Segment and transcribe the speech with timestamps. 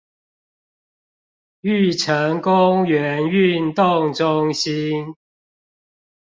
[1.59, 5.15] 玉成公園運動中心